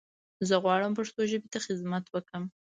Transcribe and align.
زه 0.47 0.55
غواړم 0.63 0.91
پښتو 0.99 1.21
ژبې 1.31 1.47
ته 1.53 1.59
خدمت 1.65 2.05
وکړم. 2.09 2.43